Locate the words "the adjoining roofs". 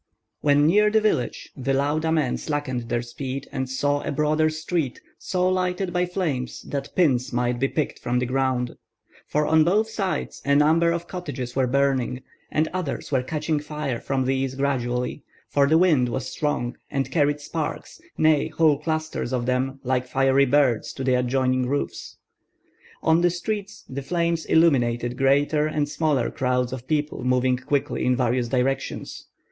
21.03-22.17